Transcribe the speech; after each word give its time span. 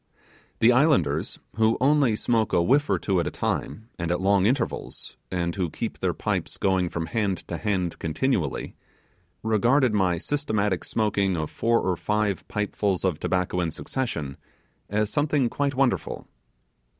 The 0.61 0.71
islanders, 0.71 1.37
who 1.57 1.77
only 1.79 2.15
smoke 2.15 2.53
a 2.53 2.63
whiff 2.63 2.89
or 2.89 2.97
two 2.97 3.19
at 3.19 3.27
a 3.27 3.29
time, 3.29 3.87
and 3.99 4.09
at 4.09 4.19
long 4.19 4.47
intervals, 4.47 5.15
and 5.29 5.53
who 5.55 5.69
keep 5.69 5.99
their 5.99 6.15
pipes 6.15 6.57
going 6.57 6.89
from 6.89 7.05
hand 7.05 7.47
to 7.49 7.57
hand 7.57 7.99
continually, 7.99 8.73
regarded 9.43 9.93
my 9.93 10.17
systematic 10.17 10.85
smoking 10.85 11.37
of 11.37 11.51
four 11.51 11.81
or 11.81 11.95
five 11.95 12.47
pipefuls 12.47 13.03
of 13.05 13.19
tobacco 13.19 13.59
in 13.59 13.69
succession, 13.69 14.37
as 14.89 15.11
something 15.11 15.51
quite 15.51 15.75
wonderful. 15.75 16.27